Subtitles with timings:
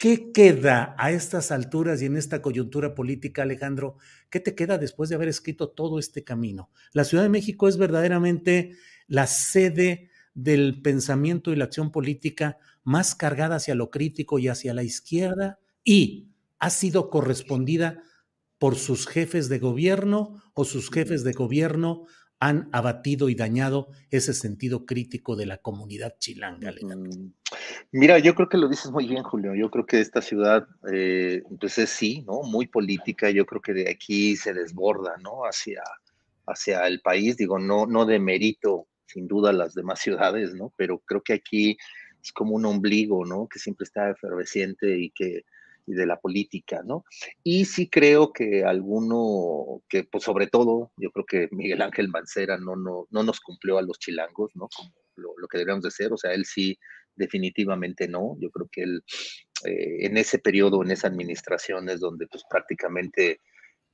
[0.00, 3.98] ¿Qué queda a estas alturas y en esta coyuntura política, Alejandro?
[4.30, 6.70] ¿Qué te queda después de haber escrito todo este camino?
[6.94, 8.78] La Ciudad de México es verdaderamente
[9.08, 14.72] la sede del pensamiento y la acción política más cargada hacia lo crítico y hacia
[14.72, 18.02] la izquierda y ha sido correspondida
[18.56, 22.06] por sus jefes de gobierno o sus jefes de gobierno
[22.40, 26.72] han abatido y dañado ese sentido crítico de la comunidad chilanga.
[27.92, 29.54] Mira, yo creo que lo dices muy bien, Julio.
[29.54, 32.42] Yo creo que esta ciudad, eh, pues es sí, ¿no?
[32.42, 33.30] Muy política.
[33.30, 35.42] Yo creo que de aquí se desborda, ¿no?
[35.42, 35.82] Hacia,
[36.46, 37.36] hacia el país.
[37.36, 40.72] Digo, no, no de mérito, sin duda, las demás ciudades, ¿no?
[40.76, 41.76] Pero creo que aquí
[42.22, 43.48] es como un ombligo, ¿no?
[43.48, 45.44] Que siempre está efervesciente y que
[45.90, 47.04] y de la política, ¿no?
[47.42, 52.58] Y sí creo que alguno, que pues sobre todo, yo creo que Miguel Ángel Mancera
[52.58, 54.68] no, no, no nos cumplió a los chilangos, ¿no?
[54.74, 56.78] Como lo, que deberíamos de ser, o sea, él sí
[57.16, 59.02] definitivamente no, yo creo que él
[59.64, 63.40] eh, en ese periodo, en esa administración es donde pues prácticamente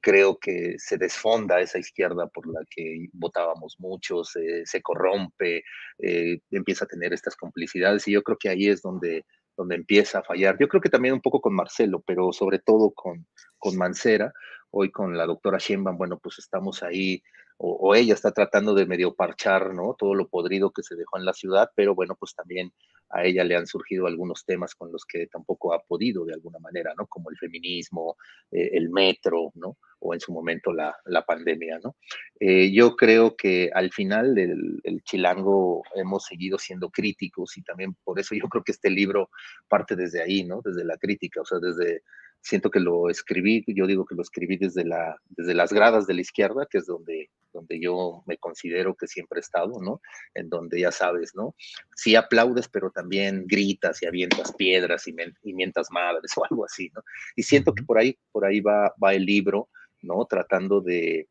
[0.00, 4.32] creo que se desfonda esa izquierda por la que votábamos muchos,
[4.64, 5.62] se corrompe,
[5.98, 9.24] eh, empieza a tener estas complicidades y yo creo que ahí es donde
[9.56, 10.56] donde empieza a fallar.
[10.58, 13.26] Yo creo que también un poco con Marcelo, pero sobre todo con,
[13.58, 14.32] con Mancera.
[14.70, 17.22] Hoy con la doctora Sheinbaum, bueno, pues estamos ahí,
[17.58, 19.94] o, ella está tratando de medio parchar, ¿no?
[19.96, 22.72] Todo lo podrido que se dejó en la ciudad, pero bueno, pues también
[23.10, 26.58] a ella le han surgido algunos temas con los que tampoco ha podido de alguna
[26.58, 27.06] manera, ¿no?
[27.06, 28.16] Como el feminismo,
[28.50, 29.76] eh, el metro, ¿no?
[30.00, 31.96] O en su momento la, la pandemia, ¿no?
[32.40, 37.94] Eh, yo creo que al final del el chilango hemos seguido siendo críticos y también
[38.04, 39.30] por eso yo creo que este libro
[39.68, 40.60] parte desde ahí, ¿no?
[40.64, 42.02] Desde la crítica, o sea, desde
[42.44, 46.14] siento que lo escribí, yo digo que lo escribí desde, la, desde las gradas de
[46.14, 50.00] la izquierda, que es donde, donde yo me considero que siempre he estado, ¿no?
[50.34, 51.54] En donde ya sabes, ¿no?
[51.96, 55.14] Sí aplaudes, pero también gritas y avientas piedras y,
[55.54, 57.02] mientas madres o algo así, ¿no?
[57.36, 59.68] Y siento que por ahí, por ahí va, va el libro,
[60.02, 60.26] ¿no?
[60.26, 61.28] Tratando de,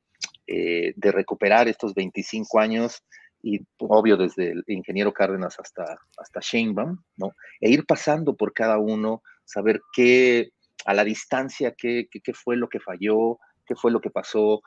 [0.47, 3.03] eh, de recuperar estos 25 años
[3.43, 7.33] y obvio desde el ingeniero Cárdenas hasta, hasta Sheinbaum, ¿no?
[7.59, 10.49] E ir pasando por cada uno, saber qué
[10.85, 14.61] a la distancia qué, qué, fue lo que falló, qué fue lo que pasó.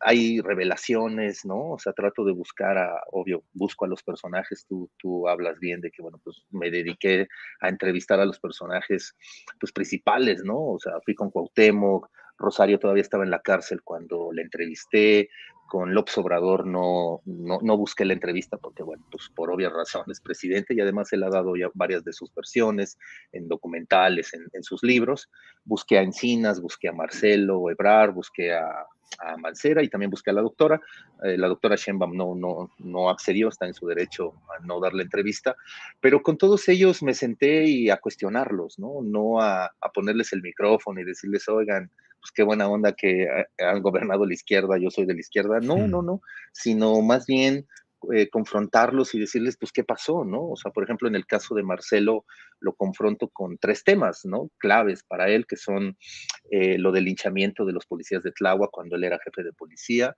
[0.00, 1.72] Hay revelaciones, ¿no?
[1.72, 5.80] O sea, trato de buscar a, obvio, busco a los personajes, tú, tú hablas bien
[5.80, 7.28] de que, bueno, pues me dediqué
[7.60, 9.16] a entrevistar a los personajes,
[9.58, 10.58] pues principales, ¿no?
[10.58, 15.28] O sea, fui con Cuauhtémoc, Rosario todavía estaba en la cárcel cuando le entrevisté,
[15.68, 20.74] con López Obrador no, no, busqué la entrevista porque, bueno, pues por obvias razones, presidente,
[20.74, 22.98] y además él ha dado ya varias de sus versiones
[23.32, 25.28] en documentales, en, sus libros.
[25.64, 28.86] Busqué a Encinas, busqué a Marcelo Ebrar, busqué a,
[29.18, 30.80] a Mancera y también busqué a la doctora.
[31.24, 34.94] Eh, la doctora Sheinbaum no, no, no accedió, está en su derecho a no dar
[34.94, 35.56] la entrevista,
[36.00, 39.02] pero con todos ellos me senté y a cuestionarlos, ¿no?
[39.02, 41.90] No a, a ponerles el micrófono y decirles, oigan,
[42.20, 43.26] pues qué buena onda que
[43.58, 45.60] han gobernado la izquierda, yo soy de la izquierda.
[45.60, 46.20] No, no, no,
[46.52, 47.66] sino más bien
[48.14, 50.50] eh, confrontarlos y decirles, pues, qué pasó, ¿no?
[50.50, 52.24] O sea, por ejemplo, en el caso de Marcelo,
[52.60, 54.50] lo confronto con tres temas, ¿no?
[54.58, 55.96] Claves para él, que son
[56.50, 60.14] eh, lo del linchamiento de los policías de Tláhuac cuando él era jefe de policía,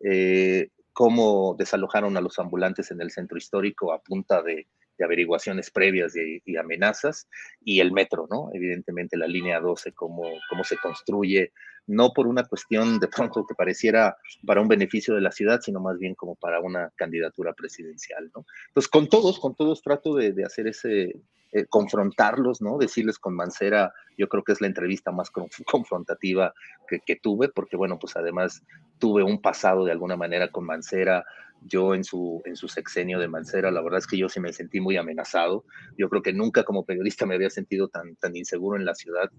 [0.00, 4.66] eh, cómo desalojaron a los ambulantes en el centro histórico a punta de
[5.02, 7.28] averiguaciones previas y, amenazas,
[7.60, 8.50] y el metro, ¿no?
[8.52, 11.52] Evidentemente la línea 12, cómo, cómo se construye,
[11.86, 14.16] no por una cuestión de pronto que pareciera
[14.46, 18.44] para un beneficio de la ciudad, sino más bien como para una candidatura presidencial, ¿no?
[18.68, 21.20] Entonces, con todos, con todos trato de, hacer ese,
[21.52, 22.78] eh, confrontarlos, ¿no?
[22.78, 25.30] Decirles con Mancera, yo creo que es la entrevista más
[25.66, 26.54] confrontativa
[26.88, 28.62] que, que, tuve, porque bueno, pues además
[28.98, 31.24] tuve un pasado de alguna manera con Mancera,
[31.66, 34.52] yo en su, en su sexenio de Mancera, la verdad es que yo sí me
[34.52, 35.64] sentí muy amenazado.
[35.96, 39.30] Yo creo que nunca como periodista me había sentido tan, tan inseguro en la ciudad,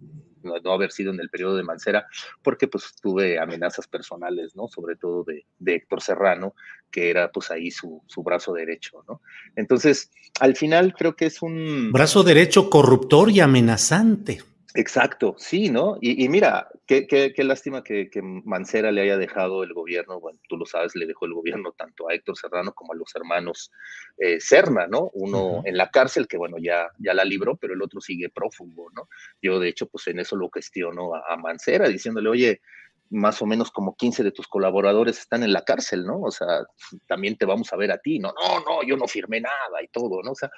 [0.46, 2.08] no, haber sido en el periodo de Mancera,
[2.42, 4.68] porque pues tuve amenazas personales, ¿no?
[4.68, 6.54] Sobre todo de, de Héctor Serrano,
[6.92, 9.22] que era pues ahí su, su, brazo derecho, ¿no?
[9.56, 11.92] Entonces, al final creo que es un...
[11.92, 14.42] Brazo derecho corruptor y amenazante.
[14.78, 15.98] Exacto, sí, ¿no?
[16.02, 20.38] Y, mira, qué, qué, qué lástima que, que, Mancera le haya dejado el gobierno, bueno,
[20.50, 23.72] tú lo sabes, le dejó el gobierno tanto a Héctor Serrano como a los hermanos
[24.18, 25.12] eh, Serna, ¿no?
[25.14, 28.92] Uno en la cárcel, que bueno, ya, ya la libró, pero el otro sigue prófugo,
[28.94, 29.08] ¿no?
[29.42, 32.62] Yo, de hecho, pues en eso lo cuestiono a, a Mancera, diciéndole, oye,
[33.10, 36.22] más o menos como 15 de tus colaboradores están en la cárcel, ¿no?
[36.22, 36.66] O sea,
[37.08, 39.88] también te vamos a ver a ti, no, no, no, yo no firmé nada y
[39.88, 40.32] todo, ¿no?
[40.32, 40.50] O sea,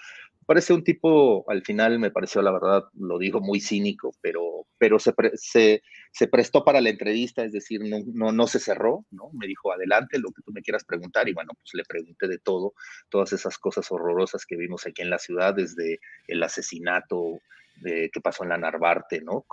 [0.48, 4.98] parece un tipo, al final me pareció, la verdad, lo digo muy cínico, pero, pero
[4.98, 9.30] se, se, prestó para la entrevista, es decir, no, no, no, se cerró, ¿no?
[9.34, 12.40] Me dijo, adelante, lo que tú me quieras preguntar, y bueno, pues le pregunté de
[12.40, 12.74] todo,
[13.10, 17.42] todas esas cosas horrorosas que vimos aquí en la ciudad, desde el asesinato
[17.82, 19.44] de, que pasó en la Narvarte, ¿no?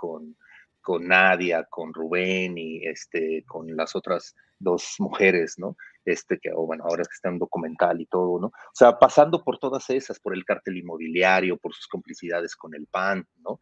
[0.85, 5.75] Con Nadia, con Rubén y este, con las otras dos mujeres, ¿no?
[6.05, 8.47] Este, que, bueno, ahora es que está en documental y todo, ¿no?
[8.49, 12.85] O sea, pasando por todas esas, por el cártel inmobiliario, por sus complicidades con el
[12.85, 13.57] PAN, ¿no?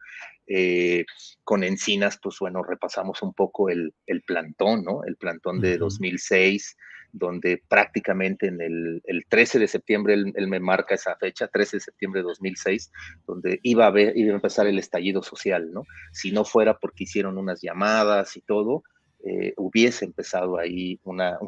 [0.46, 1.06] Eh,
[1.44, 5.02] con Encinas, pues bueno, repasamos un poco el, el plantón, ¿no?
[5.04, 6.76] El plantón de 2006,
[7.14, 11.76] donde prácticamente en el, el 13 de septiembre, él, él, me marca esa fecha, 13
[11.76, 12.90] de septiembre de 2006,
[13.24, 15.84] donde iba a, ver, iba a empezar el estallido social, ¿no?
[16.12, 18.82] Si no fuera porque hicieron unas llamadas y todo,
[19.24, 21.38] eh, hubiese empezado ahí una,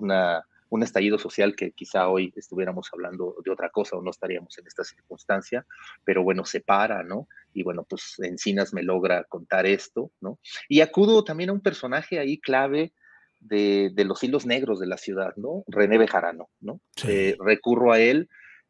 [0.68, 4.69] un estallido social que quizá hoy estuviéramos hablando de otra cosa o no estaríamos en
[4.69, 5.66] esta circunstancia,
[6.04, 7.26] pero bueno, se para, ¿no?
[7.52, 10.38] Y bueno, pues Encinas me logra contar esto, ¿no?
[10.69, 12.92] Y acudo también a un personaje ahí clave,
[13.46, 15.64] de, de, los hilos negros de la ciudad, ¿no?
[15.66, 16.81] René Bejarano, ¿no?
[16.96, 17.08] Sí.
[17.10, 18.28] Eh, recurro a él,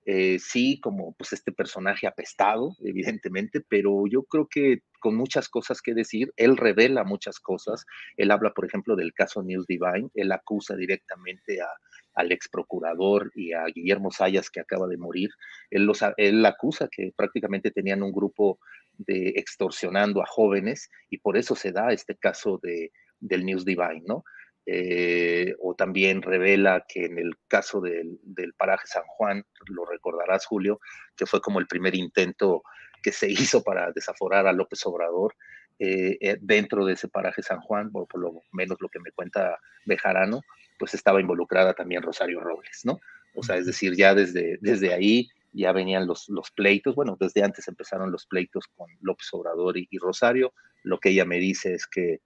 [0.08, 5.82] eh, sí, como pues este personaje apestado, evidentemente, pero yo creo que con muchas cosas
[5.82, 7.84] que decir, él revela muchas cosas,
[8.16, 11.66] él habla, por ejemplo, del caso News Divine, él acusa directamente a,
[12.14, 15.30] al ex procurador y a Guillermo Sayas, que acaba de morir,
[15.70, 18.60] él, los, él acusa que prácticamente tenían un grupo
[18.98, 24.02] de extorsionando a jóvenes y por eso se da este caso de, del News Divine,
[24.06, 24.22] ¿no?
[24.68, 30.44] Eh, o también revela que en el caso del, del, paraje San Juan, lo recordarás
[30.44, 30.80] Julio,
[31.16, 32.64] que fue como el primer intento
[33.00, 35.34] que se hizo para desaforar a López Obrador
[35.78, 39.12] eh, eh, dentro de ese paraje San Juan, por, por, lo menos lo que me
[39.12, 40.40] cuenta Bejarano,
[40.78, 42.98] pues estaba involucrada también Rosario Robles, ¿no?
[43.36, 47.44] O sea, es decir, ya desde, desde ahí ya venían los, los pleitos, bueno, desde
[47.44, 51.74] antes empezaron los pleitos con López Obrador y, y Rosario, lo que ella me dice
[51.74, 52.20] es que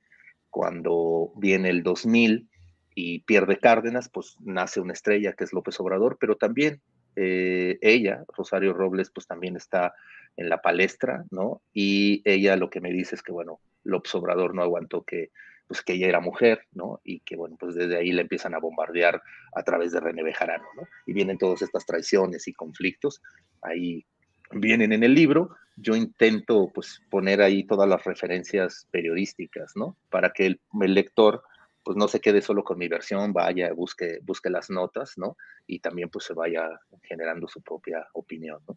[0.50, 2.48] cuando viene el 2000
[2.94, 6.82] y pierde Cárdenas, pues nace una estrella que es López Obrador, pero también
[7.16, 9.94] eh, ella, Rosario Robles, pues también está
[10.36, 11.62] en la palestra, ¿no?
[11.72, 15.30] Y ella lo que me dice es que, bueno, López Obrador no aguantó que,
[15.66, 17.00] pues que ella era mujer, ¿no?
[17.04, 19.22] Y que, bueno, pues desde ahí le empiezan a bombardear
[19.54, 20.82] a través de René Bejarano, ¿no?
[21.06, 23.22] Y vienen todas estas traiciones y conflictos,
[23.62, 24.04] ahí
[24.50, 29.96] vienen en el libro, yo intento pues poner ahí todas las referencias periodísticas, ¿no?
[30.10, 31.42] Para que el, lector
[31.82, 35.36] pues no se quede solo con mi versión, vaya, busque, busque las notas, ¿no?
[35.66, 36.68] Y también pues se vaya
[37.02, 38.76] generando su propia opinión, ¿no?